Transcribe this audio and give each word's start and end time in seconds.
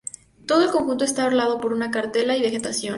Todo 0.47 0.63
el 0.63 0.71
conjunto 0.71 1.05
está 1.05 1.27
orlado 1.27 1.61
por 1.61 1.73
una 1.73 1.91
cartela 1.91 2.35
y 2.35 2.41
vegetación. 2.41 2.89